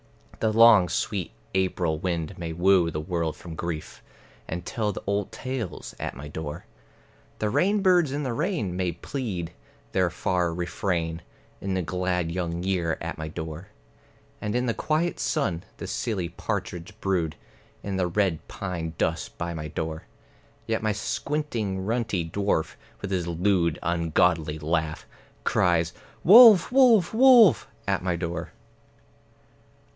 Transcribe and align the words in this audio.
The 0.39 0.51
long 0.51 0.89
sweet 0.89 1.29
April 1.53 1.99
wind 1.99 2.35
may 2.35 2.51
woo 2.53 2.89
the 2.89 2.99
world 2.99 3.35
from 3.37 3.53
grief, 3.53 4.01
And 4.47 4.65
tell 4.65 4.91
the 4.91 5.03
old 5.05 5.31
tales 5.31 5.93
at 5.99 6.15
my 6.15 6.27
door; 6.27 6.65
The 7.37 7.51
rainbirds 7.51 8.11
in 8.11 8.23
the 8.23 8.33
rain 8.33 8.75
may 8.75 8.93
plead 8.93 9.51
their 9.91 10.09
far 10.09 10.51
refrain, 10.51 11.21
In 11.61 11.75
the 11.75 11.83
glad 11.83 12.31
young 12.31 12.63
year 12.63 12.97
at 12.99 13.19
my 13.19 13.27
door; 13.27 13.67
And 14.41 14.55
in 14.55 14.65
the 14.65 14.73
quiet 14.73 15.19
sun, 15.19 15.63
the 15.77 15.85
silly 15.85 16.29
partridge 16.29 16.99
brood 16.99 17.35
In 17.83 17.97
the 17.97 18.07
red 18.07 18.47
pine 18.47 18.95
dust 18.97 19.37
by 19.37 19.53
my 19.53 19.67
door; 19.67 20.05
Yet 20.65 20.81
my 20.81 20.93
squinting 20.93 21.85
runty 21.85 22.27
dwarf, 22.27 22.73
with 23.03 23.11
his 23.11 23.27
lewd 23.27 23.77
ungodly 23.83 24.57
laugh, 24.57 25.05
Cries 25.43 25.93
"Wolf, 26.23 26.71
wolf, 26.71 27.13
wolf!" 27.13 27.67
at 27.87 28.01
my 28.01 28.15
door. 28.15 28.51